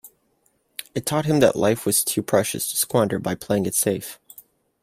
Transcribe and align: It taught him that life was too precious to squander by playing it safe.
It 0.95 1.05
taught 1.05 1.25
him 1.27 1.41
that 1.41 1.55
life 1.55 1.85
was 1.85 2.03
too 2.03 2.23
precious 2.23 2.71
to 2.71 2.75
squander 2.75 3.19
by 3.19 3.35
playing 3.35 3.67
it 3.67 3.75
safe. 3.75 4.17